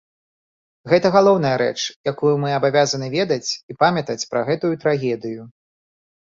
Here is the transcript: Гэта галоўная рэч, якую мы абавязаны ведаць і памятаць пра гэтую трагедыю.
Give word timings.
Гэта 0.93 1.11
галоўная 1.15 1.51
рэч, 1.63 1.75
якую 2.13 2.33
мы 2.45 2.49
абавязаны 2.59 3.07
ведаць 3.19 3.47
і 3.51 3.73
памятаць 3.85 4.21
пра 4.35 4.41
гэтую 4.51 4.75
трагедыю. 4.89 5.41